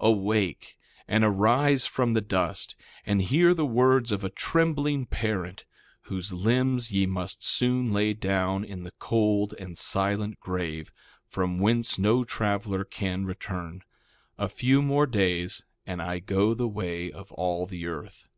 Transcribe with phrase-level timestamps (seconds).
[0.00, 0.78] 1:14 Awake!
[1.06, 5.66] and arise from the dust, and hear the words of a trembling parent,
[6.04, 10.90] whose limbs ye must soon lay down in the cold and silent grave,
[11.28, 13.82] from whence no traveler can return;
[14.38, 18.30] a few more days and I go the way of all the earth.